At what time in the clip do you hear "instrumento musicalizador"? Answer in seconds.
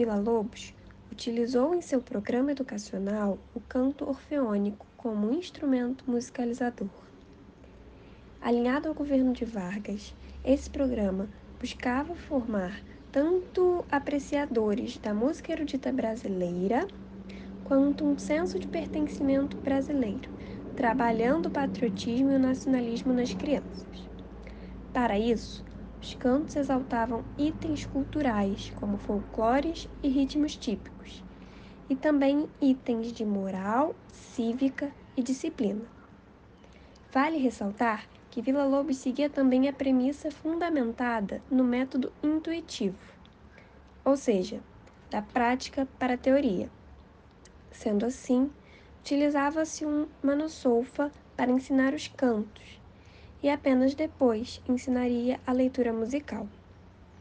5.30-6.88